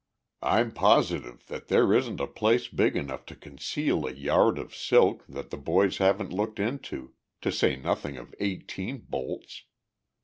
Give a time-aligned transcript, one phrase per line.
[0.41, 5.23] I'm positive that there isn't a place big enough to conceal a yard of silk
[5.29, 9.63] that the boys haven't looked into to say nothing of eighteen bolts.